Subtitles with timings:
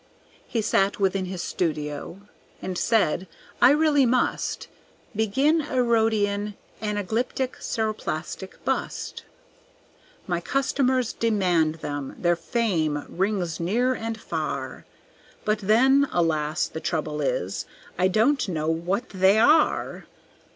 [0.47, 2.21] He sat within his studio
[2.59, 3.27] and said,
[3.61, 4.67] "I really must
[5.15, 9.25] Begin a Rhodian anaglyptic ceroplastic bust.
[10.25, 14.85] "My customers demand them, their fame rings near and far,
[15.45, 20.07] But then, alas, the trouble is, I don't know what they are.